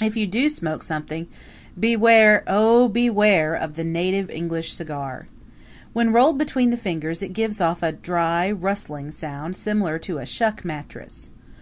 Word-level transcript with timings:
If 0.00 0.16
you 0.16 0.26
do 0.26 0.48
smoke 0.48 0.82
something, 0.82 1.26
beware 1.78 2.42
oh, 2.46 2.88
beware! 2.88 3.54
of 3.54 3.76
the 3.76 3.84
native 3.84 4.30
English 4.30 4.72
cigar. 4.72 5.28
When 5.92 6.10
rolled 6.10 6.38
between 6.38 6.70
the 6.70 6.78
fingers 6.78 7.20
it 7.22 7.34
gives 7.34 7.60
off 7.60 7.82
a 7.82 7.92
dry, 7.92 8.50
rustling 8.50 9.10
sound 9.12 9.54
similar 9.56 9.98
to 9.98 10.16
a 10.16 10.24
shuck 10.24 10.64
mattress. 10.64 11.32